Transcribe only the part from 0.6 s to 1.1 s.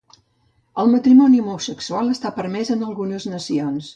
El